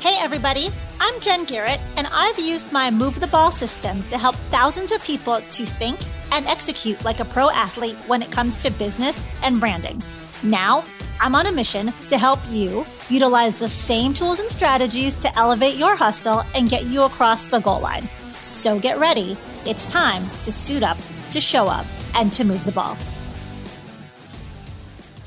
[0.00, 0.70] Hey, everybody.
[0.98, 5.04] I'm Jen Garrett, and I've used my Move the Ball system to help thousands of
[5.04, 6.00] people to think
[6.32, 10.02] and execute like a pro athlete when it comes to business and branding.
[10.42, 10.84] Now,
[11.20, 15.76] I'm on a mission to help you utilize the same tools and strategies to elevate
[15.76, 18.04] your hustle and get you across the goal line.
[18.42, 19.36] So get ready.
[19.66, 20.96] It's time to suit up,
[21.28, 22.96] to show up, and to move the ball.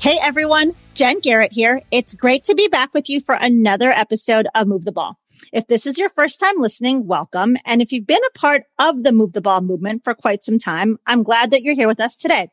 [0.00, 0.74] Hey, everyone.
[0.94, 1.82] Jen Garrett here.
[1.90, 5.18] It's great to be back with you for another episode of Move the Ball.
[5.52, 7.56] If this is your first time listening, welcome.
[7.64, 10.56] And if you've been a part of the Move the Ball movement for quite some
[10.56, 12.48] time, I'm glad that you're here with us today.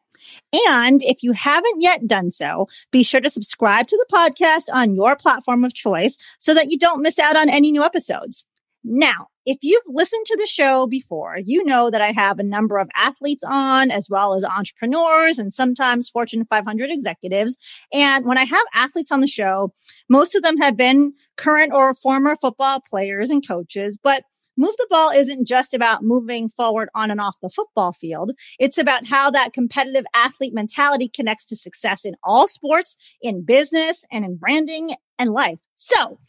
[0.67, 4.95] And if you haven't yet done so, be sure to subscribe to the podcast on
[4.95, 8.47] your platform of choice so that you don't miss out on any new episodes.
[8.83, 12.77] Now, if you've listened to the show before, you know that I have a number
[12.77, 17.57] of athletes on as well as entrepreneurs and sometimes Fortune 500 executives.
[17.93, 19.73] And when I have athletes on the show,
[20.09, 24.23] most of them have been current or former football players and coaches, but
[24.57, 28.31] Move the ball isn't just about moving forward on and off the football field.
[28.59, 34.03] It's about how that competitive athlete mentality connects to success in all sports, in business
[34.11, 35.57] and in branding and life.
[35.75, 36.19] So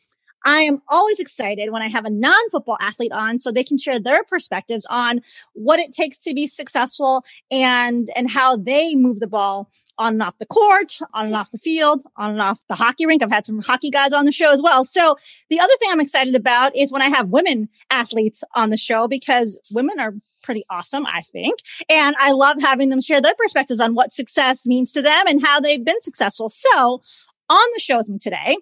[0.44, 3.78] I am always excited when I have a non football athlete on so they can
[3.78, 5.20] share their perspectives on
[5.52, 10.22] what it takes to be successful and, and how they move the ball on and
[10.22, 13.22] off the court, on and off the field, on and off the hockey rink.
[13.22, 14.84] I've had some hockey guys on the show as well.
[14.84, 15.16] So
[15.50, 19.06] the other thing I'm excited about is when I have women athletes on the show
[19.06, 21.60] because women are pretty awesome, I think.
[21.88, 25.44] And I love having them share their perspectives on what success means to them and
[25.44, 26.48] how they've been successful.
[26.48, 27.00] So
[27.48, 28.56] on the show with me today,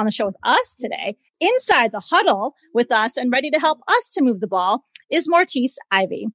[0.00, 3.80] on the show with us today, inside the huddle with us and ready to help
[3.86, 6.28] us to move the ball is Maurtice Ivy.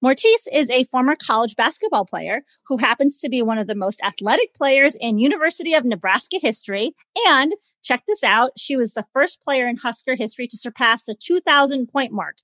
[0.00, 4.00] Maurtice is a former college basketball player who happens to be one of the most
[4.04, 6.94] athletic players in University of Nebraska history.
[7.26, 7.52] And
[7.82, 8.52] check this out.
[8.56, 12.36] She was the first player in Husker history to surpass the 2000 point mark.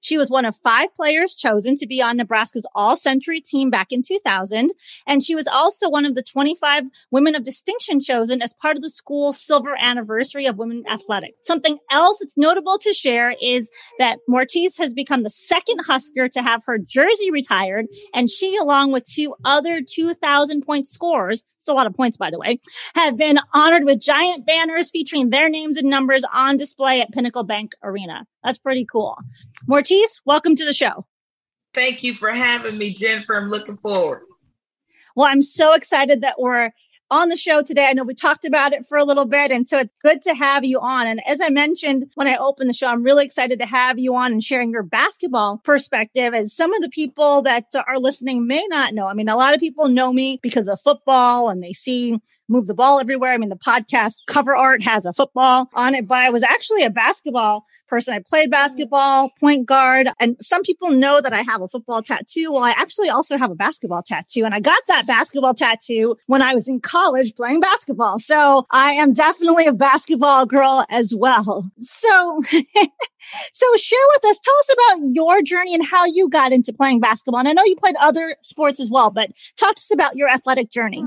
[0.00, 3.92] She was one of five players chosen to be on Nebraska's all century team back
[3.92, 4.70] in 2000.
[5.06, 8.82] And she was also one of the 25 women of distinction chosen as part of
[8.82, 11.34] the school's silver anniversary of women athletics.
[11.42, 16.42] Something else that's notable to share is that Maurtice has become the second Husker to
[16.42, 17.86] have her jersey retired.
[18.14, 22.30] And she, along with two other 2000 point scores, it's a lot of points, by
[22.30, 22.58] the way,
[22.94, 27.44] have been honored with giant banners featuring their names and numbers on display at Pinnacle
[27.44, 28.26] Bank Arena.
[28.42, 29.18] That's pretty cool.
[29.66, 31.06] Maurtice, welcome to the show.
[31.74, 33.36] Thank you for having me, Jennifer.
[33.36, 34.22] I'm looking forward.
[35.14, 36.70] Well, I'm so excited that we're
[37.10, 37.86] on the show today.
[37.86, 40.34] I know we talked about it for a little bit, and so it's good to
[40.34, 41.06] have you on.
[41.06, 44.14] And as I mentioned when I opened the show, I'm really excited to have you
[44.14, 48.64] on and sharing your basketball perspective as some of the people that are listening may
[48.68, 49.06] not know.
[49.06, 52.18] I mean, a lot of people know me because of football and they see
[52.50, 53.32] move the ball everywhere.
[53.32, 56.82] I mean, the podcast cover art has a football on it, but I was actually
[56.82, 58.14] a basketball person.
[58.14, 62.52] I played basketball, point guard, and some people know that I have a football tattoo.
[62.52, 66.40] Well, I actually also have a basketball tattoo and I got that basketball tattoo when
[66.40, 68.20] I was in college playing basketball.
[68.20, 71.68] So I am definitely a basketball girl as well.
[71.78, 72.42] So,
[73.52, 77.00] so share with us, tell us about your journey and how you got into playing
[77.00, 77.40] basketball.
[77.40, 80.28] And I know you played other sports as well, but talk to us about your
[80.28, 81.04] athletic journey.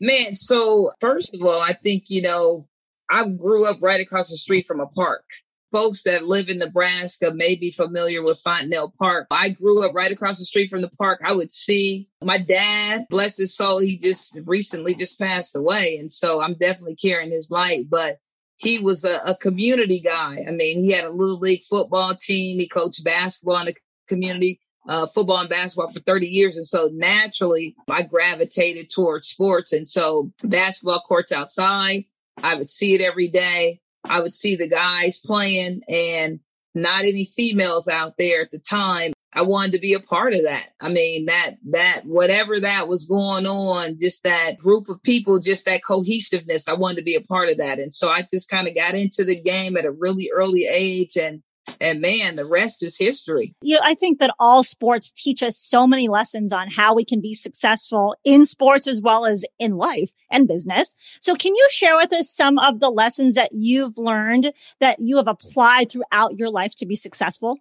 [0.00, 2.68] Man, so first of all, I think, you know,
[3.10, 5.24] I grew up right across the street from a park
[5.70, 9.26] folks that live in Nebraska may be familiar with Fontenelle Park.
[9.30, 11.20] I grew up right across the street from the park.
[11.24, 15.98] I would see my dad, bless his soul, he just recently just passed away.
[15.98, 18.16] And so I'm definitely carrying his light, but
[18.56, 20.44] he was a, a community guy.
[20.46, 22.58] I mean, he had a little league football team.
[22.58, 23.74] He coached basketball in the
[24.08, 24.60] community.
[24.88, 26.56] Uh, football and basketball for 30 years.
[26.56, 29.74] And so naturally, I gravitated towards sports.
[29.74, 32.06] And so basketball courts outside,
[32.42, 33.80] I would see it every day.
[34.02, 36.40] I would see the guys playing and
[36.74, 39.12] not any females out there at the time.
[39.32, 40.68] I wanted to be a part of that.
[40.80, 45.66] I mean, that, that, whatever that was going on, just that group of people, just
[45.66, 47.78] that cohesiveness, I wanted to be a part of that.
[47.78, 51.16] And so I just kind of got into the game at a really early age
[51.16, 51.42] and
[51.80, 53.54] and man, the rest is history.
[53.62, 57.04] You know, I think that all sports teach us so many lessons on how we
[57.04, 60.94] can be successful in sports as well as in life and business.
[61.20, 65.16] So can you share with us some of the lessons that you've learned that you
[65.16, 67.58] have applied throughout your life to be successful?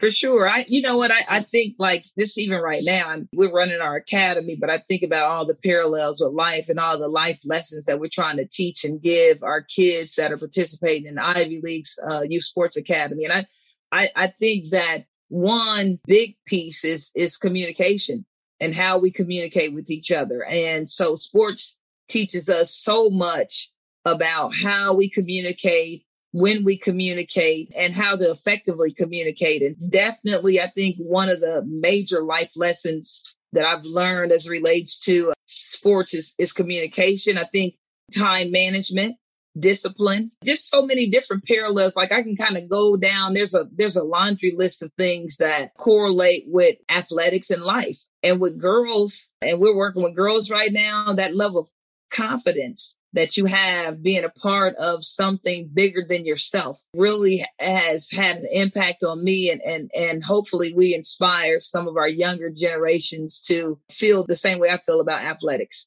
[0.00, 0.48] For sure.
[0.48, 1.10] I, you know what?
[1.10, 4.78] I, I think like this, even right now, I'm, we're running our academy, but I
[4.78, 8.38] think about all the parallels with life and all the life lessons that we're trying
[8.38, 12.76] to teach and give our kids that are participating in Ivy League's uh, Youth Sports
[12.76, 13.24] Academy.
[13.24, 13.46] And I,
[13.92, 18.24] I, I think that one big piece is, is communication
[18.60, 20.44] and how we communicate with each other.
[20.44, 21.76] And so sports
[22.08, 23.70] teaches us so much
[24.04, 29.62] about how we communicate when we communicate and how to effectively communicate.
[29.62, 34.98] And definitely, I think one of the major life lessons that I've learned as relates
[35.00, 37.38] to uh, sports is, is communication.
[37.38, 37.74] I think
[38.16, 39.16] time management,
[39.58, 41.96] discipline, just so many different parallels.
[41.96, 43.32] Like I can kind of go down.
[43.32, 47.98] There's a, there's a laundry list of things that correlate with athletics and life.
[48.22, 51.68] And with girls, and we're working with girls right now, that level of
[52.10, 58.36] confidence that you have being a part of something bigger than yourself really has had
[58.36, 63.40] an impact on me and and and hopefully we inspire some of our younger generations
[63.40, 65.86] to feel the same way I feel about athletics.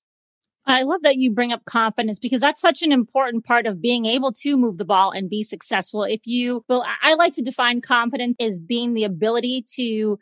[0.65, 4.05] I love that you bring up confidence because that's such an important part of being
[4.05, 6.03] able to move the ball and be successful.
[6.03, 10.19] If you, well, I like to define confidence as being the ability to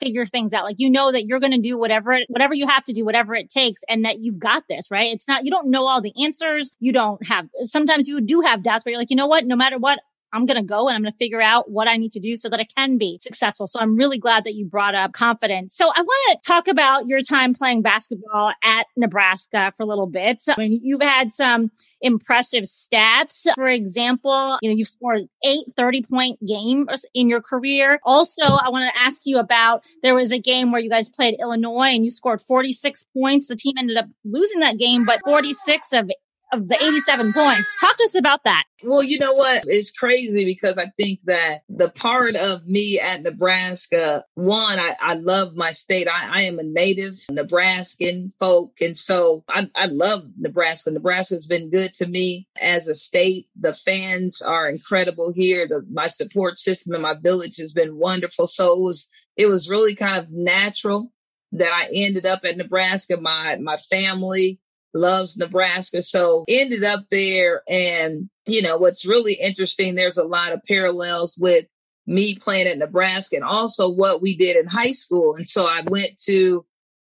[0.00, 0.64] figure things out.
[0.64, 3.04] Like you know that you're going to do whatever it, whatever you have to do,
[3.04, 5.12] whatever it takes, and that you've got this, right?
[5.12, 6.72] It's not you don't know all the answers.
[6.80, 7.48] You don't have.
[7.62, 9.46] Sometimes you do have doubts, but you're like, you know what?
[9.46, 10.00] No matter what,
[10.32, 12.36] I'm going to go and I'm going to figure out what I need to do
[12.36, 13.66] so that I can be successful.
[13.66, 15.74] So I'm really glad that you brought up confidence.
[15.74, 20.06] So I want to talk about your time playing basketball at Nebraska for a little
[20.06, 20.42] bit.
[20.48, 21.70] I mean, you've had some
[22.00, 23.46] impressive stats.
[23.54, 28.00] For example, you know, you've scored eight 30 point games in your career.
[28.04, 31.36] Also, I want to ask you about there was a game where you guys played
[31.40, 33.48] Illinois and you scored 46 points.
[33.48, 36.10] The team ended up losing that game, but 46 of
[36.52, 37.74] of the 87 points.
[37.80, 38.64] Talk to us about that.
[38.82, 39.64] Well, you know what?
[39.66, 45.14] It's crazy because I think that the part of me at Nebraska, one, I, I
[45.14, 46.08] love my state.
[46.08, 48.74] I, I am a native Nebraskan folk.
[48.80, 50.90] And so I, I love Nebraska.
[50.90, 53.48] Nebraska has been good to me as a state.
[53.58, 55.66] The fans are incredible here.
[55.68, 58.46] The, my support system in my village has been wonderful.
[58.46, 61.12] So it was, it was really kind of natural
[61.52, 63.16] that I ended up at Nebraska.
[63.20, 64.60] My, my family,
[64.94, 66.02] loves Nebraska.
[66.02, 67.62] So ended up there.
[67.68, 71.66] And, you know, what's really interesting, there's a lot of parallels with
[72.06, 75.36] me playing at Nebraska and also what we did in high school.
[75.36, 76.64] And so I went to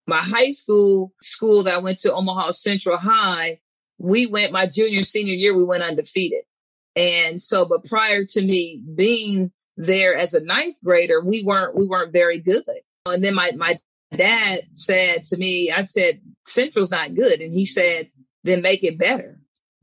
[0.07, 3.61] my high school school that I went to Omaha Central High.
[3.99, 6.43] We went my junior, senior year, we went undefeated.
[6.97, 11.87] And so, but prior to me being there as a ninth grader, we weren't, we
[11.87, 12.65] weren't very good.
[13.07, 13.79] And then my, my
[14.17, 17.41] dad said to me, I said, Central's not good.
[17.41, 18.11] And he said,
[18.45, 19.41] then make it better.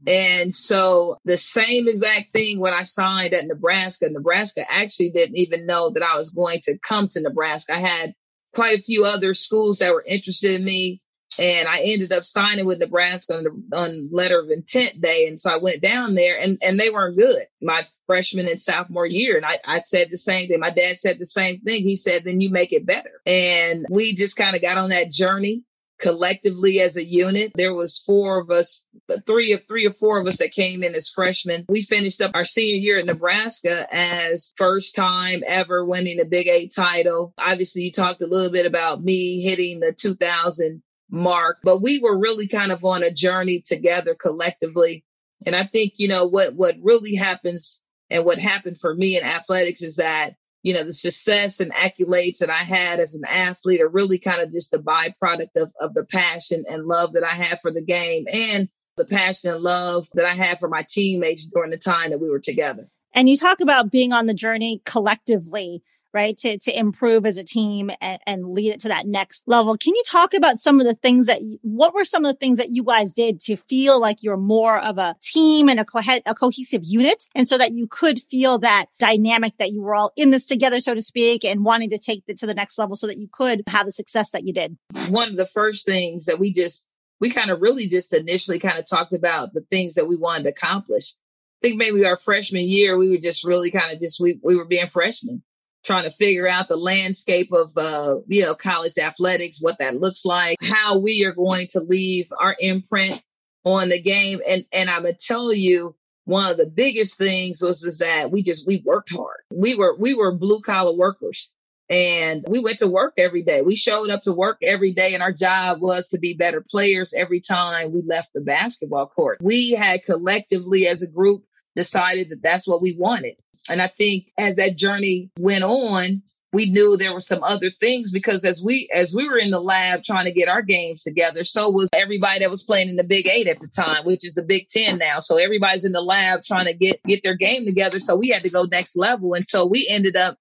[0.07, 5.65] And so the same exact thing when I signed at Nebraska, Nebraska actually didn't even
[5.65, 7.73] know that I was going to come to Nebraska.
[7.73, 8.13] I had
[8.53, 11.01] quite a few other schools that were interested in me.
[11.37, 15.27] And I ended up signing with Nebraska on, the, on letter of intent day.
[15.27, 19.07] And so I went down there and, and they weren't good my freshman and sophomore
[19.07, 19.35] year.
[19.35, 20.59] And I, I said the same thing.
[20.59, 21.81] My dad said the same thing.
[21.81, 23.21] He said, then you make it better.
[23.25, 25.63] And we just kind of got on that journey
[25.99, 27.51] collectively as a unit.
[27.55, 28.85] There was four of us,
[29.25, 31.65] three of three or four of us that came in as freshmen.
[31.69, 36.47] We finished up our senior year at Nebraska as first time ever winning a Big
[36.47, 37.33] Eight title.
[37.37, 42.17] Obviously, you talked a little bit about me hitting the 2000 mark, but we were
[42.17, 45.05] really kind of on a journey together collectively.
[45.45, 49.23] And I think, you know, what, what really happens and what happened for me in
[49.23, 53.81] athletics is that you know, the success and accolades that I had as an athlete
[53.81, 57.35] are really kind of just a byproduct of, of the passion and love that I
[57.35, 58.67] have for the game and
[58.97, 62.31] the passion and love that I had for my teammates during the time that we
[62.31, 62.89] were together.
[63.13, 65.83] And you talk about being on the journey collectively
[66.15, 66.37] right?
[66.39, 69.77] To, to improve as a team and, and lead it to that next level.
[69.77, 72.57] Can you talk about some of the things that, what were some of the things
[72.57, 75.99] that you guys did to feel like you're more of a team and a, co-
[76.25, 77.27] a cohesive unit?
[77.35, 80.79] And so that you could feel that dynamic that you were all in this together,
[80.79, 83.27] so to speak, and wanting to take it to the next level so that you
[83.31, 84.77] could have the success that you did?
[85.09, 86.87] One of the first things that we just,
[87.19, 90.43] we kind of really just initially kind of talked about the things that we wanted
[90.43, 91.13] to accomplish.
[91.61, 94.55] I think maybe our freshman year, we were just really kind of just, we, we
[94.55, 95.41] were being freshmen
[95.85, 100.25] trying to figure out the landscape of uh, you know college athletics, what that looks
[100.25, 103.21] like, how we are going to leave our imprint
[103.63, 104.41] on the game.
[104.47, 108.43] And and I'm gonna tell you, one of the biggest things was is that we
[108.43, 109.41] just we worked hard.
[109.51, 111.51] We were we were blue collar workers.
[111.87, 113.61] And we went to work every day.
[113.61, 117.13] We showed up to work every day and our job was to be better players
[117.15, 119.37] every time we left the basketball court.
[119.39, 121.43] We had collectively as a group
[121.75, 123.35] decided that that's what we wanted.
[123.69, 126.21] And I think as that journey went on,
[126.55, 129.59] we knew there were some other things because as we as we were in the
[129.59, 133.03] lab trying to get our games together, so was everybody that was playing in the
[133.03, 135.19] Big Eight at the time, which is the Big Ten now.
[135.19, 137.99] So everybody's in the lab trying to get get their game together.
[137.99, 140.37] So we had to go next level, and so we ended up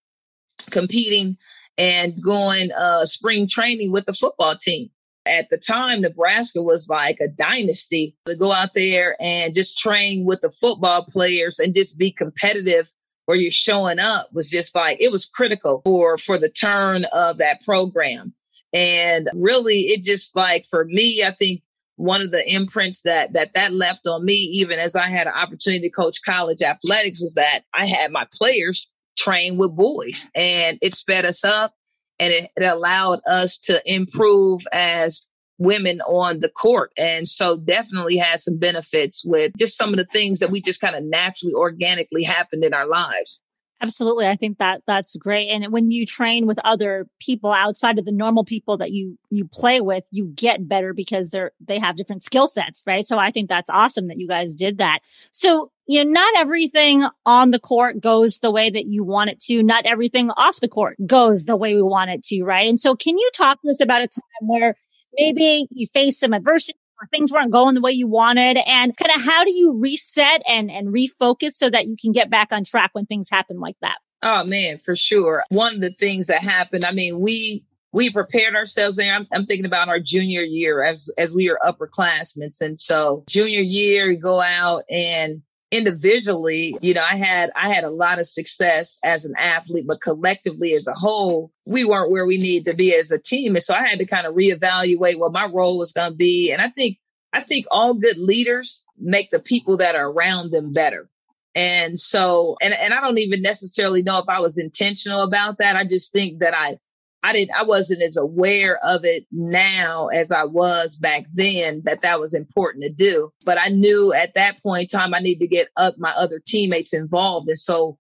[0.70, 1.36] competing
[1.78, 4.90] and going uh, spring training with the football team.
[5.26, 10.24] At the time, Nebraska was like a dynasty to go out there and just train
[10.24, 12.92] with the football players and just be competitive
[13.26, 17.38] where you're showing up was just like it was critical for for the turn of
[17.38, 18.34] that program.
[18.72, 21.62] And really it just like for me, I think
[21.96, 25.34] one of the imprints that that that left on me even as I had an
[25.34, 30.78] opportunity to coach college athletics was that I had my players train with boys and
[30.82, 31.72] it sped us up
[32.18, 35.26] and it, it allowed us to improve as
[35.58, 36.92] women on the court.
[36.99, 40.80] And so definitely has some benefits with just some of the things that we just
[40.80, 43.42] kind of naturally, organically happened in our lives.
[43.80, 44.26] Absolutely.
[44.26, 45.49] I think that that's great.
[45.49, 49.46] And when you train with other people outside of the normal people that you, you
[49.46, 53.04] play with, you get better because they're, they have different skill sets, right?
[53.04, 55.00] So I think that's awesome that you guys did that.
[55.32, 59.40] So, you know, not everything on the court goes the way that you want it
[59.40, 59.62] to.
[59.62, 62.66] Not everything off the court goes the way we want it to, right?
[62.66, 64.76] And so can you talk to us about a time where
[65.18, 68.59] maybe you faced some adversity or things weren't going the way you wanted.
[68.66, 72.30] And kind of how do you reset and and refocus so that you can get
[72.30, 73.99] back on track when things happen like that?
[74.23, 75.42] Oh man for sure.
[75.49, 79.47] One of the things that happened i mean we we prepared ourselves and I'm, I'm
[79.47, 82.61] thinking about our junior year as as we are upperclassmen.
[82.61, 85.40] And so junior year you go out and
[85.74, 90.00] individually, you know, I had I had a lot of success as an athlete, but
[90.00, 93.56] collectively as a whole, we weren't where we need to be as a team.
[93.56, 96.52] And so I had to kind of reevaluate what my role was going to be.
[96.52, 96.98] And I think
[97.32, 101.08] I think all good leaders make the people that are around them better.
[101.56, 105.76] And so, and, and I don't even necessarily know if I was intentional about that.
[105.76, 106.76] I just think that I
[107.24, 112.02] I didn't, I wasn't as aware of it now as I was back then that
[112.02, 113.32] that was important to do.
[113.46, 116.38] But I knew at that point in time, I need to get up my other
[116.46, 117.48] teammates involved.
[117.48, 117.96] And so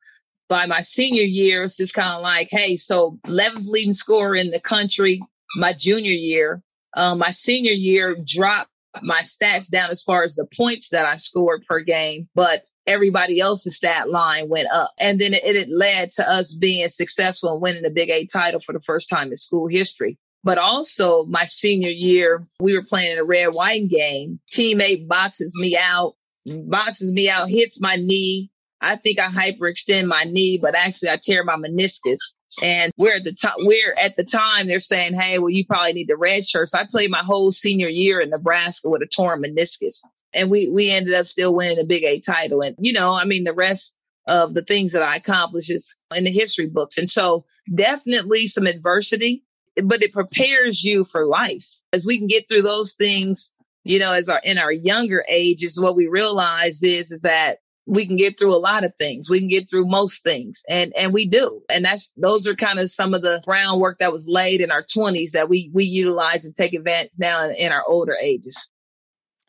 [0.50, 4.50] by my senior year, it's just kind of like, hey, so 11th leading scorer in
[4.50, 5.22] the country,
[5.56, 6.62] my junior year,
[6.94, 11.16] um, my senior year dropped my stats down as far as the points that I
[11.16, 14.92] scored per game, but everybody else's stat line went up.
[14.98, 18.60] And then it, it led to us being successful and winning the Big Eight title
[18.60, 20.18] for the first time in school history.
[20.42, 24.40] But also my senior year, we were playing in a red white game.
[24.52, 26.14] Teammate boxes me out,
[26.44, 28.50] boxes me out, hits my knee.
[28.80, 32.18] I think I hyperextend my knee, but actually I tear my meniscus.
[32.62, 35.94] And we're at the time, we're at the time they're saying, Hey, well, you probably
[35.94, 36.70] need the red shirt.
[36.70, 40.00] So I played my whole senior year in Nebraska with a torn meniscus
[40.34, 42.60] and we we ended up still winning a Big Eight title.
[42.62, 43.94] And you know, I mean, the rest
[44.26, 46.98] of the things that I accomplished is in the history books.
[46.98, 49.44] And so, definitely some adversity,
[49.82, 53.50] but it prepares you for life as we can get through those things.
[53.84, 58.06] You know, as our in our younger ages, what we realize is is that we
[58.06, 59.28] can get through a lot of things.
[59.28, 61.62] We can get through most things and, and we do.
[61.68, 64.82] And that's, those are kind of some of the groundwork that was laid in our
[64.82, 68.70] twenties that we, we utilize and take advantage now in, in our older ages.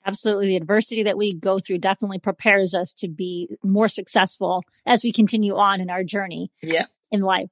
[0.06, 0.48] Absolutely.
[0.48, 5.12] The adversity that we go through definitely prepares us to be more successful as we
[5.12, 6.86] continue on in our journey yeah.
[7.12, 7.50] in life.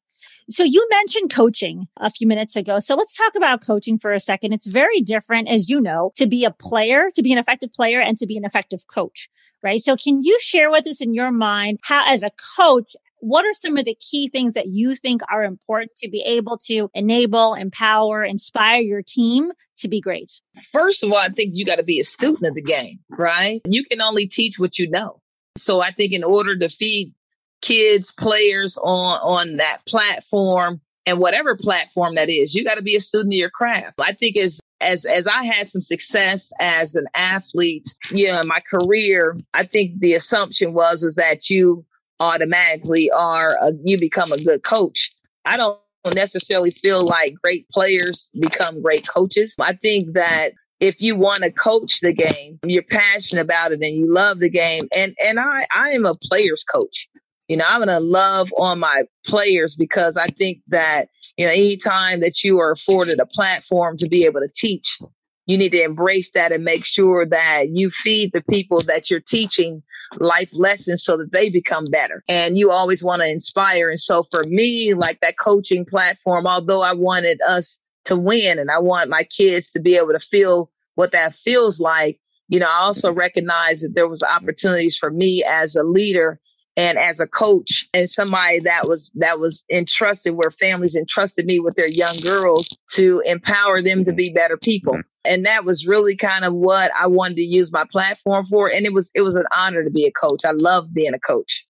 [0.50, 2.80] So you mentioned coaching a few minutes ago.
[2.80, 4.54] So let's talk about coaching for a second.
[4.54, 8.02] It's very different, as you know, to be a player, to be an effective player
[8.02, 9.30] and to be an effective coach,
[9.64, 9.80] right?
[9.80, 13.54] So can you share with us in your mind how, as a coach, what are
[13.54, 17.54] some of the key things that you think are important to be able to enable,
[17.54, 20.42] empower, inspire your team to be great?
[20.72, 23.62] First of all, I think you got to be a student of the game, right?
[23.66, 25.22] You can only teach what you know.
[25.58, 27.14] So I think in order to feed
[27.62, 32.98] kids, players on, on that platform and whatever platform that is, you got to be
[32.98, 34.02] a student of your craft.
[34.02, 38.48] I think as as as I had some success as an athlete, you know, in
[38.50, 41.86] my career, I think the assumption was was that you
[42.24, 45.12] automatically are a, you become a good coach.
[45.46, 45.80] I don't
[46.14, 49.56] necessarily feel like great players become great coaches.
[49.60, 53.96] I think that if you want to coach the game, you're passionate about it and
[53.96, 54.84] you love the game.
[54.96, 57.08] And and I I am a players coach.
[57.48, 62.22] You know, I'm gonna love on my players because I think that, you know, anytime
[62.22, 65.00] that you are afforded a platform to be able to teach,
[65.46, 69.20] you need to embrace that and make sure that you feed the people that you're
[69.20, 69.84] teaching
[70.20, 72.24] life lessons so that they become better.
[72.28, 73.90] And you always want to inspire.
[73.90, 78.70] And so for me, like that coaching platform, although I wanted us to win and
[78.70, 82.68] I want my kids to be able to feel what that feels like, you know,
[82.68, 86.40] I also recognize that there was opportunities for me as a leader
[86.76, 91.60] and as a coach and somebody that was that was entrusted where families entrusted me
[91.60, 94.18] with their young girls to empower them to mm-hmm.
[94.18, 94.94] be better people.
[94.94, 95.02] Mm-hmm.
[95.26, 98.72] And that was really kind of what i wanted to use my platform for.
[98.72, 100.46] And it was it was an honor to be a coach.
[100.46, 101.66] I love being a coach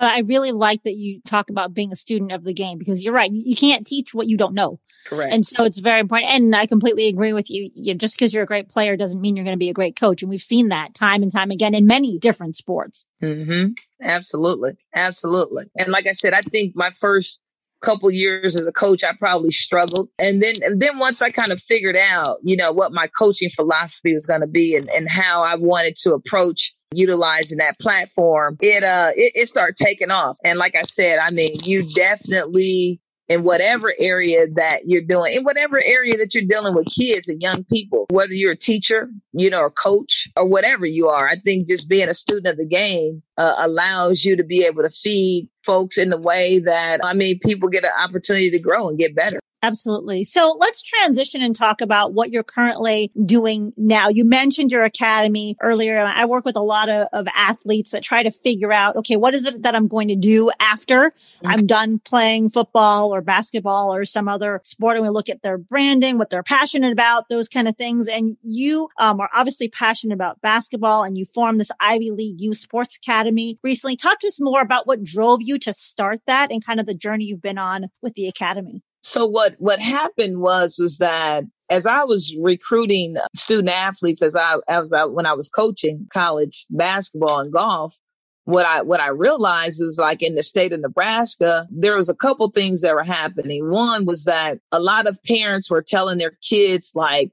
[0.00, 3.12] I really like that you talk about being a student of the game because you're
[3.12, 3.30] right.
[3.30, 4.80] You, you can't teach what you don't know.
[5.06, 5.32] Correct.
[5.32, 6.32] And so it's very important.
[6.32, 7.70] And I completely agree with you.
[7.74, 9.96] you just because you're a great player doesn't mean you're going to be a great
[9.96, 10.22] coach.
[10.22, 13.04] And we've seen that time and time again in many different sports.
[13.22, 13.72] Mm-hmm.
[14.02, 14.72] Absolutely.
[14.94, 15.64] Absolutely.
[15.78, 17.40] And like I said, I think my first
[17.80, 20.08] couple years as a coach, I probably struggled.
[20.18, 23.50] And then, and then once I kind of figured out, you know, what my coaching
[23.50, 28.56] philosophy was going to be and, and how I wanted to approach utilizing that platform,
[28.60, 30.36] it, uh, it, it started taking off.
[30.44, 35.44] And like I said, I mean, you definitely in whatever area that you're doing, in
[35.44, 39.48] whatever area that you're dealing with kids and young people, whether you're a teacher, you
[39.48, 41.28] know, a coach or whatever you are.
[41.28, 44.82] I think just being a student of the game uh, allows you to be able
[44.82, 48.88] to feed folks in the way that, I mean, people get an opportunity to grow
[48.88, 49.38] and get better.
[49.62, 50.24] Absolutely.
[50.24, 54.08] So let's transition and talk about what you're currently doing now.
[54.08, 56.00] You mentioned your academy earlier.
[56.00, 59.34] I work with a lot of, of athletes that try to figure out, okay, what
[59.34, 61.46] is it that I'm going to do after mm-hmm.
[61.46, 64.96] I'm done playing football or basketball or some other sport?
[64.96, 68.08] And we look at their branding, what they're passionate about, those kind of things.
[68.08, 72.58] And you um, are obviously passionate about basketball and you formed this Ivy League Youth
[72.58, 73.96] Sports Academy recently.
[73.96, 76.94] Talk to us more about what drove you to start that and kind of the
[76.94, 78.82] journey you've been on with the academy.
[79.02, 84.56] So what what happened was was that as I was recruiting student athletes, as I
[84.68, 87.96] as I when I was coaching college basketball and golf,
[88.44, 92.14] what I what I realized was like in the state of Nebraska, there was a
[92.14, 93.70] couple things that were happening.
[93.70, 97.32] One was that a lot of parents were telling their kids like,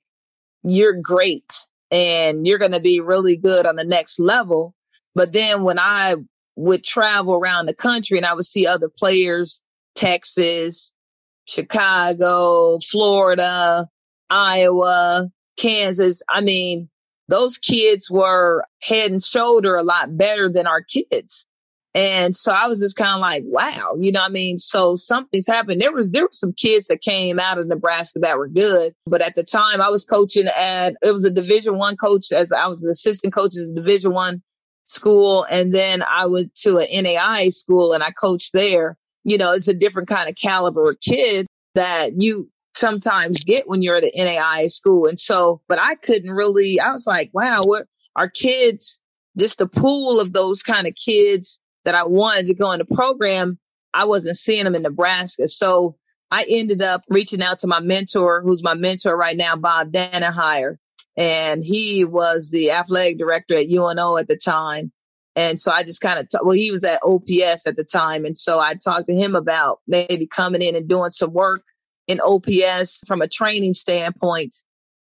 [0.64, 4.74] "You're great and you're going to be really good on the next level."
[5.16, 6.16] But then when I
[6.56, 9.62] would travel around the country and I would see other players,
[9.96, 10.94] Texas,
[11.48, 13.88] Chicago, Florida,
[14.30, 16.22] Iowa, Kansas.
[16.30, 16.90] I mean,
[17.28, 21.46] those kids were head and shoulder a lot better than our kids.
[21.94, 24.60] And so I was just kind of like, wow, you know I mean?
[24.60, 25.82] So something's happened.
[25.82, 28.94] There was, there were some kids that came out of Nebraska that were good.
[29.08, 32.52] But at the time I was coaching at, it was a division one coach as
[32.52, 34.44] I was an assistant coach at a division one
[34.86, 35.44] school.
[35.50, 38.96] And then I went to an NAIA school and I coached there
[39.28, 43.82] you know, it's a different kind of caliber of kid that you sometimes get when
[43.82, 45.06] you're at an NAIA school.
[45.06, 49.00] And so, but I couldn't really, I was like, wow, what our kids,
[49.38, 52.86] just the pool of those kind of kids that I wanted to go in the
[52.86, 53.60] program,
[53.94, 55.50] I wasn't seeing them in Nebraska.
[55.50, 55.98] So
[56.32, 60.78] I ended up reaching out to my mentor, who's my mentor right now, Bob Danenhauer.
[61.18, 64.94] And he was the athletic director at UNO at the time.
[65.38, 68.26] And so I just kind of, t- well, he was at OPS at the time.
[68.26, 71.62] And so I talked to him about maybe coming in and doing some work
[72.08, 74.56] in OPS from a training standpoint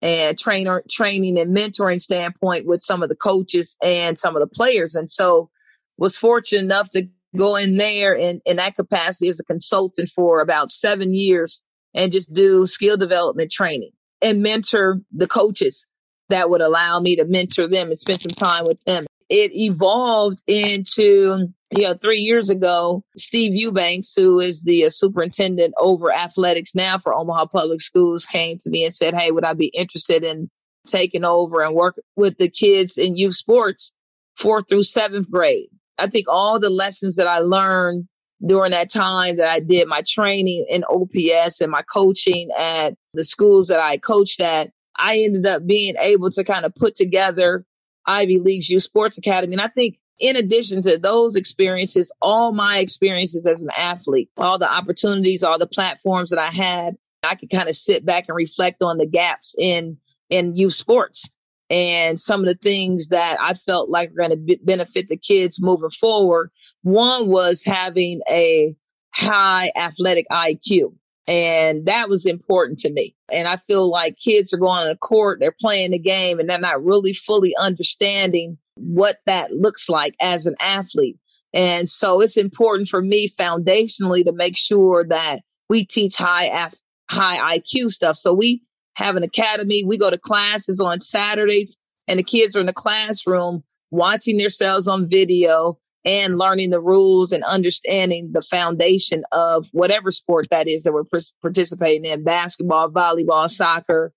[0.03, 4.55] and trainer training and mentoring standpoint with some of the coaches and some of the
[4.55, 4.97] players.
[4.97, 5.49] And so
[5.97, 10.41] was fortunate enough to go in there in, in that capacity as a consultant for
[10.43, 11.63] about seven years
[11.95, 15.87] and just do skill development training and mentor the coaches
[16.29, 20.43] that would allow me to mentor them and spend some time with them it evolved
[20.47, 26.75] into, you know, three years ago, Steve Eubanks, who is the uh, superintendent over athletics
[26.75, 30.25] now for Omaha Public Schools, came to me and said, Hey, would I be interested
[30.25, 30.51] in
[30.87, 33.93] taking over and work with the kids in youth sports
[34.39, 35.69] fourth through seventh grade?
[35.99, 38.09] I think all the lessons that I learned
[38.47, 43.25] during that time that I did my training in OPS and my coaching at the
[43.25, 47.65] schools that I coached at, I ended up being able to kind of put together
[48.09, 49.53] Ivy League's Youth Sports Academy.
[49.53, 54.59] And I think in addition to those experiences, all my experiences as an athlete, all
[54.59, 58.37] the opportunities, all the platforms that I had, I could kind of sit back and
[58.37, 59.99] reflect on the gaps in
[60.31, 61.29] in youth sports
[61.71, 65.17] and some of the things that I felt like were going to be- benefit the
[65.17, 66.51] kids moving forward.
[66.83, 68.75] One was having a
[69.13, 70.95] high athletic IQ.
[71.29, 73.15] And that was important to me.
[73.31, 76.59] And I feel like kids are going to court, they're playing the game, and they're
[76.59, 81.19] not really fully understanding what that looks like as an athlete.
[81.53, 86.71] And so it's important for me foundationally to make sure that we teach high
[87.11, 88.17] high IQ stuff.
[88.17, 88.63] So we
[88.95, 89.85] have an academy.
[89.85, 94.89] We go to classes on Saturdays and the kids are in the classroom watching themselves
[94.89, 100.85] on video and learning the rules and understanding the foundation of whatever sport that is
[100.85, 104.13] that we're participating in basketball, volleyball, soccer,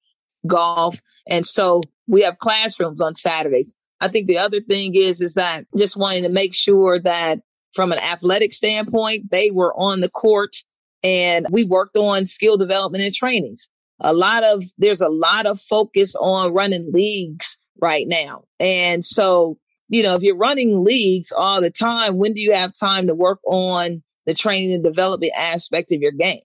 [0.48, 1.02] golf.
[1.28, 3.76] And so we have classrooms on Saturdays.
[4.00, 7.40] I think the other thing is, is that just wanting to make sure that
[7.74, 10.56] from an athletic standpoint, they were on the court
[11.04, 13.70] and we worked on skill development and trainings.
[14.00, 18.44] A lot of, there's a lot of focus on running leagues right now.
[18.60, 19.58] And so
[19.92, 23.14] you know, if you're running leagues all the time, when do you have time to
[23.14, 26.40] work on the training and development aspect of your game?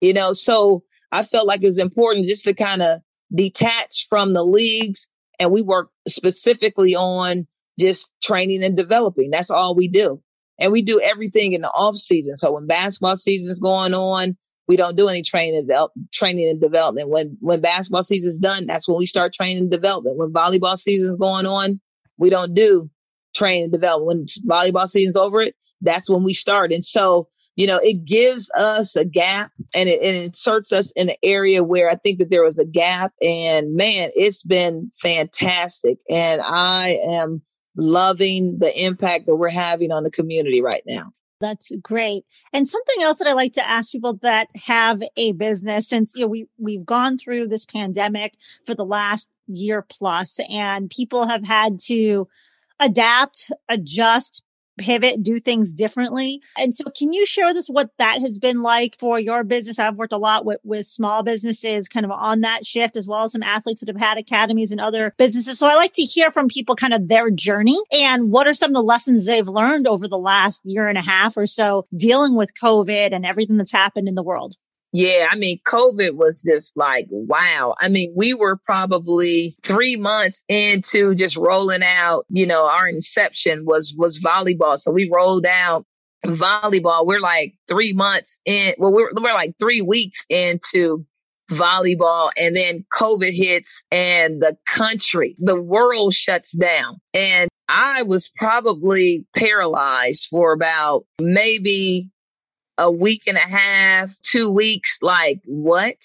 [0.00, 3.00] You know, so I felt like it was important just to kind of
[3.34, 5.08] detach from the leagues
[5.40, 9.30] and we work specifically on just training and developing.
[9.30, 10.22] That's all we do.
[10.56, 12.36] And we do everything in the off season.
[12.36, 14.36] So when basketball season is going on,
[14.68, 17.08] we don't do any training and training and development.
[17.08, 20.18] When when basketball season is done, that's when we start training and development.
[20.18, 21.80] When volleyball season is going on,
[22.18, 22.90] we don't do
[23.34, 24.32] training and development.
[24.42, 26.72] When volleyball season's over it, that's when we start.
[26.72, 30.90] And so, you know, it gives us a gap and it, and it inserts us
[30.92, 33.12] in an area where I think that there was a gap.
[33.20, 35.98] And man, it's been fantastic.
[36.10, 37.42] And I am
[37.76, 41.12] loving the impact that we're having on the community right now.
[41.40, 42.24] That's great.
[42.52, 46.22] And something else that I like to ask people that have a business since you
[46.22, 51.44] know we we've gone through this pandemic for the last year plus and people have
[51.44, 52.26] had to
[52.80, 54.42] adapt, adjust,
[54.78, 56.40] pivot, do things differently.
[56.56, 59.78] And so can you share with us what that has been like for your business?
[59.78, 63.24] I've worked a lot with, with small businesses kind of on that shift, as well
[63.24, 65.58] as some athletes that have had academies and other businesses.
[65.58, 68.70] So I like to hear from people kind of their journey and what are some
[68.70, 72.34] of the lessons they've learned over the last year and a half or so dealing
[72.34, 74.56] with COVID and everything that's happened in the world.
[74.96, 77.74] Yeah, I mean, COVID was just like, wow.
[77.78, 83.66] I mean, we were probably three months into just rolling out, you know, our inception
[83.66, 84.80] was, was volleyball.
[84.80, 85.84] So we rolled out
[86.24, 87.06] volleyball.
[87.06, 91.04] We're like three months in, well, we're, we're like three weeks into
[91.50, 97.02] volleyball and then COVID hits and the country, the world shuts down.
[97.12, 102.08] And I was probably paralyzed for about maybe
[102.78, 105.96] a week and a half, two weeks, like what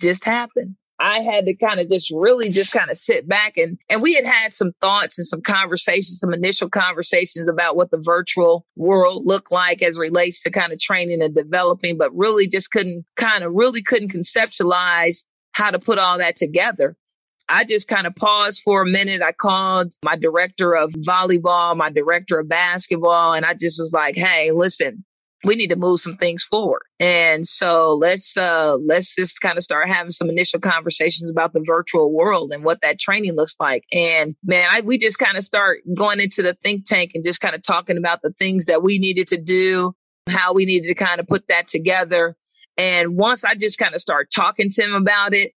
[0.00, 0.76] just happened?
[1.00, 4.14] I had to kind of just really just kind of sit back and, and we
[4.14, 9.24] had had some thoughts and some conversations, some initial conversations about what the virtual world
[9.24, 13.44] looked like as relates to kind of training and developing, but really just couldn't kind
[13.44, 16.96] of really couldn't conceptualize how to put all that together.
[17.48, 19.22] I just kind of paused for a minute.
[19.22, 24.16] I called my director of volleyball, my director of basketball, and I just was like,
[24.16, 25.04] Hey, listen,
[25.44, 26.82] we need to move some things forward.
[26.98, 31.62] And so let's uh let's just kind of start having some initial conversations about the
[31.64, 33.84] virtual world and what that training looks like.
[33.92, 37.40] And man, I, we just kind of start going into the think tank and just
[37.40, 39.94] kind of talking about the things that we needed to do,
[40.28, 42.36] how we needed to kind of put that together.
[42.76, 45.52] And once I just kind of start talking to them about it,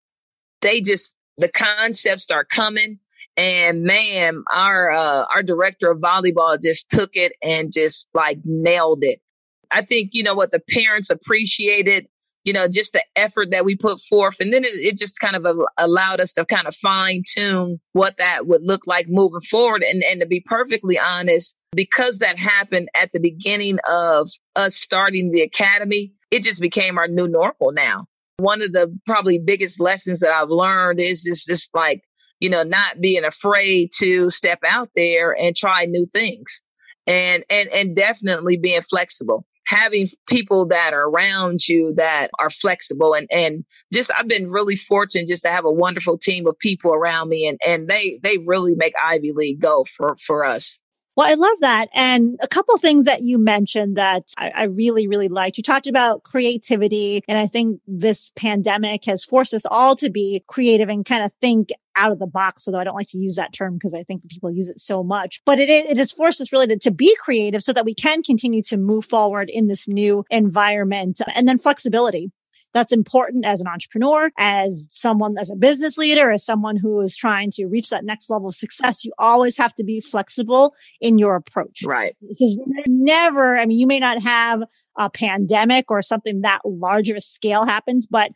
[0.60, 2.98] they just the concepts start coming.
[3.36, 9.04] And man, our uh, our director of volleyball just took it and just like nailed
[9.04, 9.20] it.
[9.70, 12.06] I think, you know, what the parents appreciated,
[12.44, 14.40] you know, just the effort that we put forth.
[14.40, 15.46] And then it, it just kind of
[15.78, 19.82] allowed us to kind of fine tune what that would look like moving forward.
[19.82, 25.30] And, and to be perfectly honest, because that happened at the beginning of us starting
[25.30, 28.06] the academy, it just became our new normal now.
[28.38, 32.02] One of the probably biggest lessons that I've learned is just, just like,
[32.40, 36.62] you know, not being afraid to step out there and try new things
[37.06, 43.14] and, and, and definitely being flexible having people that are around you that are flexible
[43.14, 46.92] and and just I've been really fortunate just to have a wonderful team of people
[46.92, 50.76] around me and and they they really make Ivy League go for for us.
[51.16, 51.88] Well, I love that.
[51.92, 55.58] And a couple things that you mentioned that I, I, really, really liked.
[55.58, 57.22] You talked about creativity.
[57.26, 61.32] And I think this pandemic has forced us all to be creative and kind of
[61.40, 62.66] think out of the box.
[62.66, 65.02] Although I don't like to use that term because I think people use it so
[65.02, 67.94] much, but it, it has forced us really to, to be creative so that we
[67.94, 72.30] can continue to move forward in this new environment and then flexibility
[72.72, 77.16] that's important as an entrepreneur, as someone, as a business leader, as someone who is
[77.16, 79.04] trying to reach that next level of success.
[79.04, 81.82] You always have to be flexible in your approach.
[81.84, 82.16] Right.
[82.28, 84.62] Because never, I mean, you may not have
[84.98, 88.30] a pandemic or something that large of a scale happens, but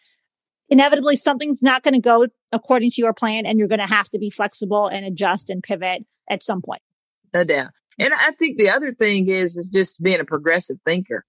[0.69, 4.09] inevitably something's not going to go according to your plan and you're going to have
[4.09, 6.83] to be flexible and adjust and pivot at some point.
[7.33, 7.71] No doubt.
[7.99, 11.25] And I think the other thing is, is just being a progressive thinker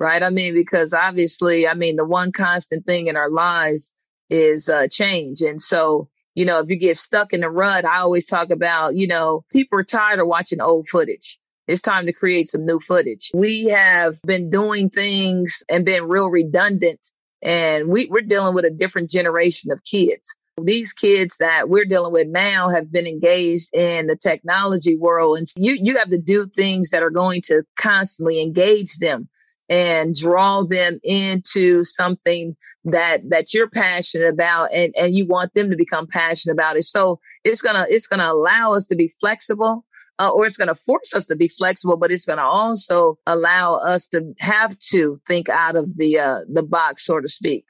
[0.00, 0.22] right?
[0.22, 3.92] I mean, because obviously, I mean, the one constant thing in our lives
[4.30, 5.42] is uh, change.
[5.42, 8.96] And so, you know, if you get stuck in the rut, I always talk about,
[8.96, 11.38] you know, people are tired of watching old footage.
[11.68, 13.30] It's time to create some new footage.
[13.34, 17.00] We have been doing things and been real redundant
[17.42, 20.34] and we, we're dealing with a different generation of kids.
[20.60, 25.38] These kids that we're dealing with now have been engaged in the technology world.
[25.38, 29.28] And you, you have to do things that are going to constantly engage them
[29.70, 32.54] and draw them into something
[32.84, 36.84] that that you're passionate about and and you want them to become passionate about it
[36.84, 39.84] so it's gonna it's gonna allow us to be flexible
[40.18, 43.18] uh, or it's going to force us to be flexible, but it's going to also
[43.26, 47.64] allow us to have to think out of the uh, the box, so to speak.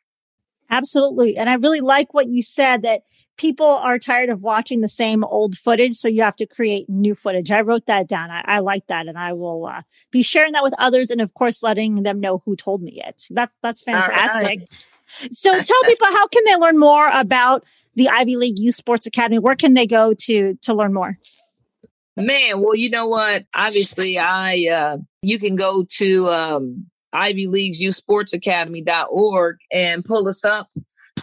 [0.70, 1.36] Absolutely.
[1.36, 3.02] And I really like what you said that
[3.36, 5.96] people are tired of watching the same old footage.
[5.96, 7.50] So you have to create new footage.
[7.50, 8.30] I wrote that down.
[8.30, 9.08] I, I like that.
[9.08, 11.10] And I will uh, be sharing that with others.
[11.10, 13.24] And of course, letting them know who told me it.
[13.30, 14.60] That, that's fantastic.
[14.60, 14.68] Right.
[15.32, 17.64] So tell people, how can they learn more about
[17.96, 19.40] the Ivy League Youth Sports Academy?
[19.40, 21.18] Where can they go to, to learn more?
[22.16, 23.44] Man, well, you know what?
[23.54, 30.28] Obviously, I, uh, you can go to, um, Ivy League's Youth Sports Academy.org and pull
[30.28, 30.68] us up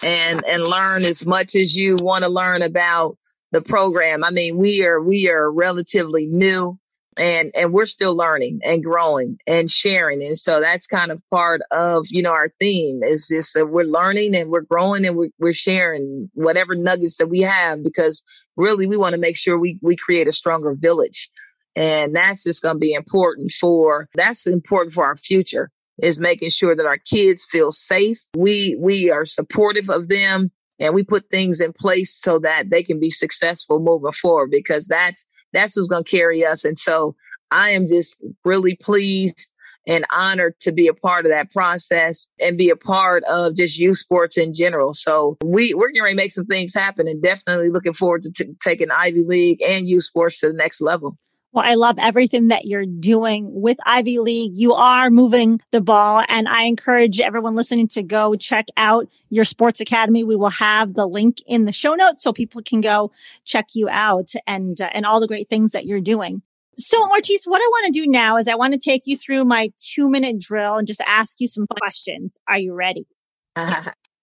[0.04, 3.17] and, and learn as much as you want to learn about
[3.52, 4.23] the program.
[4.23, 6.78] I mean, we are, we are relatively new
[7.17, 10.23] and, and we're still learning and growing and sharing.
[10.23, 13.86] And so that's kind of part of, you know, our theme is just that we're
[13.86, 18.23] learning and we're growing and we're, we're sharing whatever nuggets that we have because
[18.56, 21.30] really we want to make sure we, we create a stronger village.
[21.76, 26.49] And that's just going to be important for, that's important for our future is making
[26.49, 28.19] sure that our kids feel safe.
[28.36, 32.83] We, we are supportive of them and we put things in place so that they
[32.83, 36.65] can be successful moving forward because that's, that's who's going to carry us.
[36.65, 37.15] And so
[37.51, 39.51] I am just really pleased
[39.88, 43.77] and honored to be a part of that process and be a part of just
[43.77, 44.93] youth sports in general.
[44.93, 48.53] So we, we're going to make some things happen and definitely looking forward to t-
[48.62, 51.17] taking Ivy League and youth sports to the next level.
[51.53, 54.51] Well, I love everything that you're doing with Ivy League.
[54.53, 59.45] You are moving the ball and I encourage everyone listening to go check out your
[59.45, 60.23] sports academy.
[60.23, 63.12] We will have the link in the show notes so people can go
[63.45, 66.41] check you out and, uh, and all the great things that you're doing.
[66.77, 69.45] So Ortiz, what I want to do now is I want to take you through
[69.45, 72.38] my two minute drill and just ask you some questions.
[72.47, 73.07] Are you ready?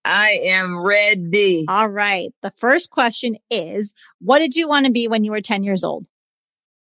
[0.05, 1.65] I am ready.
[1.67, 2.31] All right.
[2.43, 5.83] The first question is, what did you want to be when you were 10 years
[5.83, 6.07] old?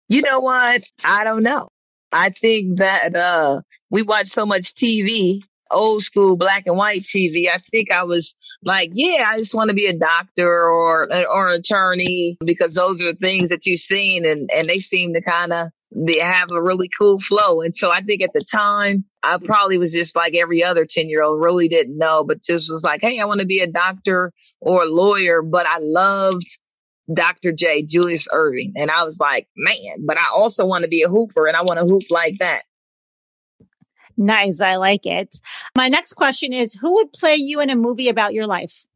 [0.09, 0.85] You know what?
[1.05, 1.69] I don't know.
[2.13, 5.41] I think that uh we watch so much TV,
[5.71, 7.49] old school black and white TV.
[7.49, 11.49] I think I was like, yeah, I just want to be a doctor or or
[11.49, 15.21] an attorney because those are the things that you've seen and and they seem to
[15.21, 17.63] kind of they have a really cool flow.
[17.63, 21.09] And so I think at the time I probably was just like every other 10
[21.09, 23.67] year old, really didn't know, but just was like, Hey, I want to be a
[23.67, 26.47] doctor or a lawyer, but I loved
[27.13, 27.53] Dr.
[27.53, 28.73] J, Julius Erving.
[28.77, 31.63] And I was like, man, but I also want to be a hooper and I
[31.63, 32.63] want to hoop like that.
[34.17, 34.61] Nice.
[34.61, 35.41] I like it.
[35.77, 38.87] My next question is who would play you in a movie about your life?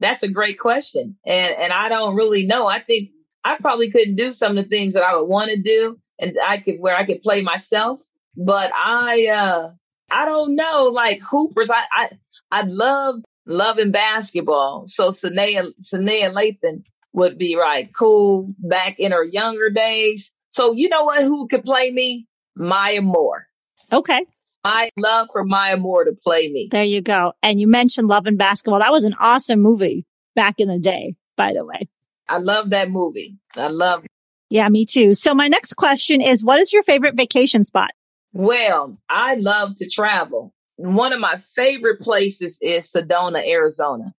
[0.00, 1.16] That's a great question.
[1.26, 2.66] And and I don't really know.
[2.66, 3.10] I think
[3.44, 6.36] I probably couldn't do some of the things that I would want to do and
[6.44, 8.00] I could where I could play myself.
[8.34, 9.72] But I uh
[10.10, 11.70] I don't know, like hoopers.
[11.70, 12.10] I I
[12.50, 13.16] I love
[13.46, 14.84] loving basketball.
[14.86, 20.32] So Sanaa Sanaa Lathan would be right cool back in her younger days.
[20.50, 21.22] So you know what?
[21.22, 22.26] Who could play me?
[22.56, 23.46] Maya Moore.
[23.92, 24.24] Okay.
[24.62, 26.68] I love for Maya Moore to play me.
[26.70, 27.32] There you go.
[27.42, 28.80] And you mentioned Love and Basketball.
[28.80, 30.04] That was an awesome movie
[30.36, 31.88] back in the day, by the way.
[32.28, 33.38] I love that movie.
[33.56, 34.04] I love.
[34.50, 35.14] Yeah, me too.
[35.14, 37.90] So my next question is what is your favorite vacation spot?
[38.32, 40.52] Well, I love to travel.
[40.76, 44.14] One of my favorite places is Sedona, Arizona.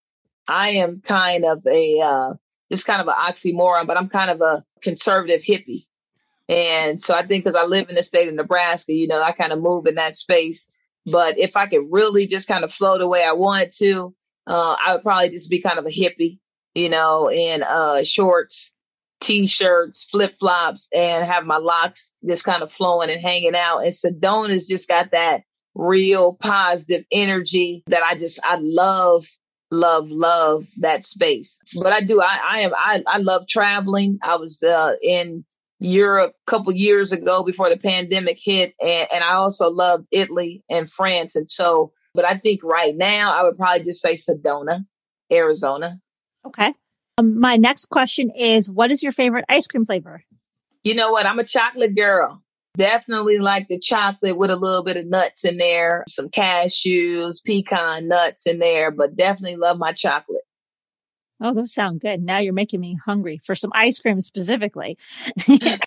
[0.46, 2.34] I am kind of a uh,
[2.72, 5.84] it's kind of an oxymoron, but I'm kind of a conservative hippie.
[6.48, 9.32] And so I think because I live in the state of Nebraska, you know, I
[9.32, 10.66] kind of move in that space.
[11.04, 14.14] But if I could really just kind of flow the way I wanted to,
[14.46, 16.38] uh, I would probably just be kind of a hippie,
[16.74, 18.72] you know, in uh, shorts,
[19.20, 23.80] t-shirts, flip flops, and have my locks just kind of flowing and hanging out.
[23.80, 25.42] And Sedona's just got that
[25.74, 29.26] real positive energy that I just I love
[29.72, 31.58] love love that space.
[31.80, 34.18] But i do i i am i, I love traveling.
[34.22, 35.44] I was uh, in
[35.80, 40.62] europe a couple years ago before the pandemic hit and, and i also love italy
[40.70, 41.34] and france.
[41.34, 44.84] And so but i think right now i would probably just say sedona
[45.32, 45.98] arizona.
[46.46, 46.74] Okay.
[47.18, 50.22] Um, my next question is what is your favorite ice cream flavor?
[50.82, 51.26] You know what?
[51.26, 52.42] I'm a chocolate girl
[52.76, 58.08] Definitely like the chocolate with a little bit of nuts in there, some cashews, pecan
[58.08, 60.44] nuts in there, but definitely love my chocolate.
[61.42, 62.22] Oh, those sound good.
[62.22, 64.96] Now you're making me hungry for some ice cream specifically.
[65.40, 65.80] Mm.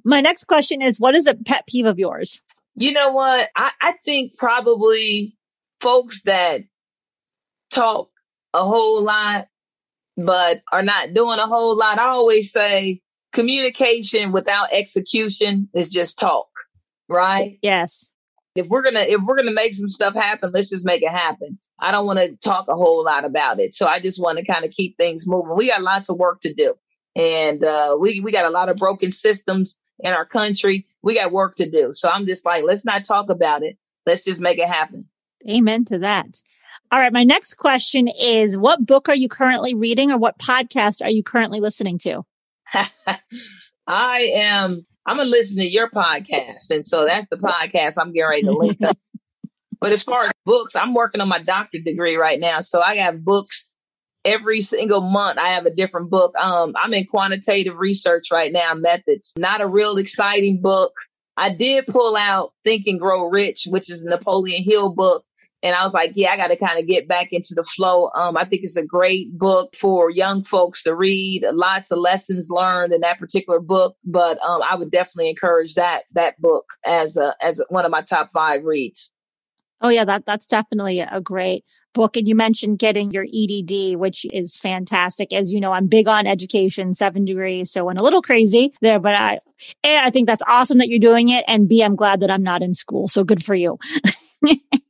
[0.04, 2.40] My next question is what is a pet peeve of yours?
[2.74, 3.48] You know what?
[3.54, 5.36] I, I think probably
[5.80, 6.62] folks that
[7.70, 8.10] talk
[8.54, 9.48] a whole lot,
[10.16, 11.98] but are not doing a whole lot.
[11.98, 13.00] I always say
[13.38, 16.48] communication without execution is just talk,
[17.08, 17.56] right?
[17.62, 18.12] Yes.
[18.56, 21.56] If we're gonna if we're gonna make some stuff happen, let's just make it happen.
[21.78, 23.72] I don't want to talk a whole lot about it.
[23.72, 25.54] So I just want to kind of keep things moving.
[25.54, 26.74] We got lots of work to do.
[27.14, 30.88] And uh, we we got a lot of broken systems in our country.
[31.02, 31.90] We got work to do.
[31.92, 33.78] So I'm just like, let's not talk about it.
[34.04, 35.04] Let's just make it happen.
[35.48, 36.42] Amen to that.
[36.90, 37.12] All right.
[37.12, 41.22] My next question is what book are you currently reading or what podcast are you
[41.22, 42.24] currently listening to?
[43.86, 46.70] I am, I'm to listen to your podcast.
[46.70, 48.98] And so that's the podcast I'm getting ready to link up.
[49.80, 52.60] but as far as books, I'm working on my doctorate degree right now.
[52.60, 53.70] So I have books
[54.24, 55.38] every single month.
[55.38, 56.34] I have a different book.
[56.36, 60.92] Um, I'm in quantitative research right now, methods, not a real exciting book.
[61.36, 65.24] I did pull out Think and Grow Rich, which is a Napoleon Hill book
[65.62, 68.10] and I was like, yeah, I got to kind of get back into the flow.
[68.14, 71.44] Um, I think it's a great book for young folks to read.
[71.52, 76.04] Lots of lessons learned in that particular book, but um, I would definitely encourage that
[76.12, 79.10] that book as a as one of my top five reads.
[79.80, 82.16] Oh yeah, that that's definitely a great book.
[82.16, 85.32] And you mentioned getting your EDD, which is fantastic.
[85.32, 88.98] As you know, I'm big on education, seven degrees, so went a little crazy there.
[88.98, 89.40] But I,
[89.84, 92.62] I think that's awesome that you're doing it, and B, I'm glad that I'm not
[92.62, 93.08] in school.
[93.08, 93.78] So good for you.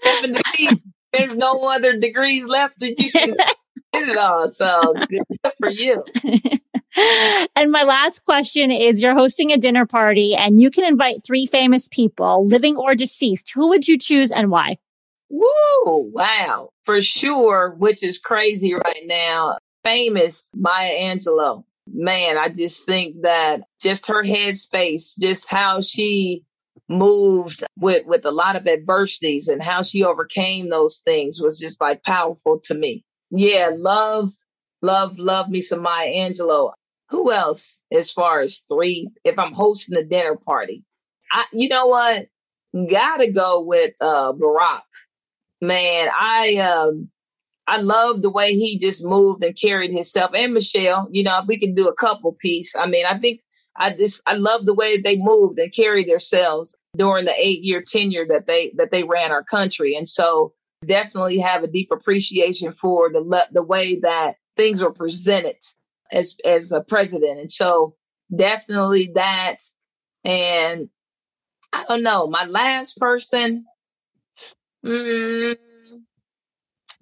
[0.00, 0.80] seven degrees.
[1.12, 3.34] There's no other degrees left that you can
[3.92, 4.48] get it all.
[4.48, 6.04] So good for you.
[7.56, 11.46] and my last question is you're hosting a dinner party and you can invite three
[11.46, 13.52] famous people, living or deceased.
[13.54, 14.78] Who would you choose and why?
[15.28, 16.10] Woo!
[16.12, 16.70] Wow.
[16.84, 19.58] For sure, which is crazy right now.
[19.84, 21.64] Famous Maya Angelou.
[21.92, 26.44] Man, I just think that just her headspace, just how she
[26.90, 31.80] moved with with a lot of adversities and how she overcame those things was just
[31.80, 33.04] like powerful to me.
[33.30, 34.32] Yeah, love,
[34.82, 36.72] love, love me some Maya Angelou.
[37.10, 39.08] Who else as far as three?
[39.24, 40.84] If I'm hosting a dinner party,
[41.32, 42.26] I you know what?
[42.90, 44.82] Gotta go with uh Barack.
[45.62, 47.10] Man, I um
[47.66, 51.08] I love the way he just moved and carried himself and Michelle.
[51.12, 52.74] You know, if we can do a couple piece.
[52.76, 53.42] I mean, I think
[53.80, 57.82] I just I love the way they moved and carried themselves during the eight year
[57.82, 59.96] tenure that they that they ran our country.
[59.96, 60.52] And so
[60.86, 65.56] definitely have a deep appreciation for the the way that things were presented
[66.12, 67.40] as as a president.
[67.40, 67.96] And so
[68.34, 69.56] definitely that.
[70.24, 70.90] And
[71.72, 73.64] I don't know, my last person,
[74.84, 75.56] mm,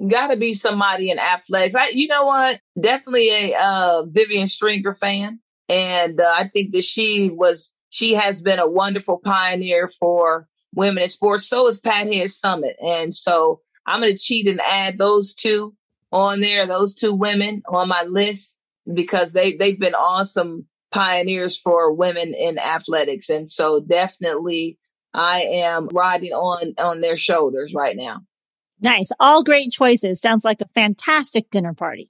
[0.06, 1.74] gotta be somebody in athletics.
[1.74, 2.60] I, you know what?
[2.78, 5.40] Definitely a uh, Vivian Stringer fan.
[5.68, 11.02] And uh, I think that she was she has been a wonderful pioneer for women
[11.02, 11.48] in sports.
[11.48, 12.74] So is Pat Head Summitt.
[12.84, 15.74] And so I'm going to cheat and add those two
[16.12, 18.58] on there, those two women on my list
[18.92, 23.28] because they, they've been awesome pioneers for women in athletics.
[23.28, 24.78] And so definitely
[25.12, 28.22] I am riding on, on their shoulders right now.
[28.80, 29.10] Nice.
[29.18, 30.20] All great choices.
[30.20, 32.08] Sounds like a fantastic dinner party.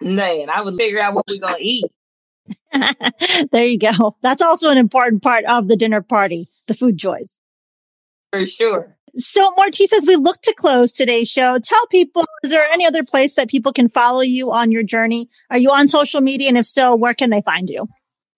[0.00, 1.84] Man, I would figure out what we're going to eat.
[3.52, 4.16] there you go.
[4.22, 7.40] That's also an important part of the dinner party, the food choice.
[8.32, 8.96] For sure.
[9.18, 13.02] So, Maurtice, as we look to close today's show, tell people is there any other
[13.02, 15.30] place that people can follow you on your journey?
[15.50, 16.48] Are you on social media?
[16.48, 17.88] And if so, where can they find you?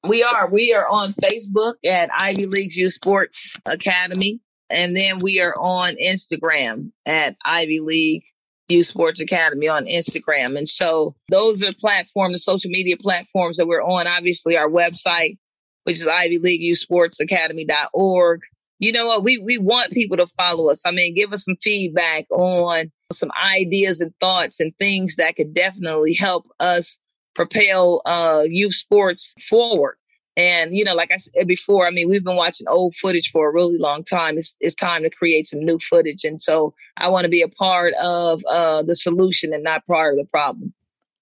[0.07, 0.49] We are.
[0.49, 4.41] We are on Facebook at Ivy League Youth Sports Academy.
[4.71, 8.25] And then we are on Instagram at Ivy League
[8.69, 10.57] Youth Sports Academy on Instagram.
[10.57, 14.07] And so those are platforms, the social media platforms that we're on.
[14.07, 15.39] Obviously, our website,
[15.85, 18.41] which is Ivy League Youth Sports Academy.org.
[18.79, 19.25] You know what?
[19.25, 20.83] We, we want people to follow us.
[20.87, 25.55] I mean, give us some feedback on some ideas and thoughts and things that could
[25.55, 26.99] definitely help us
[27.35, 29.97] propel uh, youth sports forward.
[30.39, 33.49] And, you know, like I said before, I mean, we've been watching old footage for
[33.49, 34.39] a really long time.
[34.39, 36.23] It's, it's time to create some new footage.
[36.23, 40.15] And so I want to be a part of uh, the solution and not part
[40.15, 40.73] of the problem.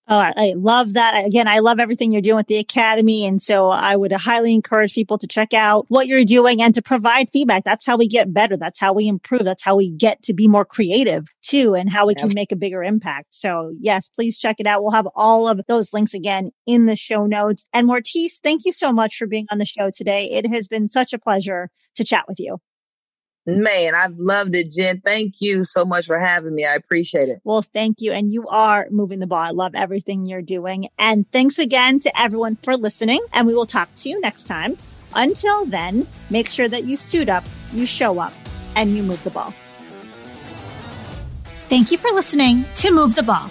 [0.09, 1.25] Oh, I love that.
[1.25, 3.27] Again, I love everything you're doing with the Academy.
[3.27, 6.83] And so I would highly encourage people to check out what you're doing and to
[6.83, 7.64] provide feedback.
[7.64, 8.57] That's how we get better.
[8.57, 9.45] That's how we improve.
[9.45, 12.57] That's how we get to be more creative too and how we can make a
[12.57, 13.29] bigger impact.
[13.31, 14.83] So yes, please check it out.
[14.83, 17.64] We'll have all of those links again in the show notes.
[17.73, 20.31] And Maurtice, thank you so much for being on the show today.
[20.31, 22.59] It has been such a pleasure to chat with you.
[23.46, 25.00] Man, I've loved it, Jen.
[25.00, 26.66] Thank you so much for having me.
[26.66, 27.40] I appreciate it.
[27.44, 28.12] Well, thank you.
[28.12, 29.38] And you are moving the ball.
[29.38, 30.88] I love everything you're doing.
[30.99, 33.20] And thanks again to everyone for listening.
[33.32, 34.76] And we will talk to you next time.
[35.14, 38.32] Until then, make sure that you suit up, you show up,
[38.74, 39.55] and you move the ball.
[41.68, 43.51] Thank you for listening to Move the Ball.